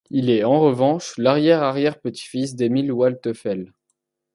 [0.09, 3.71] Il est en revanche l'arrière-arrière-petit-fils d'Emile Waldteufel.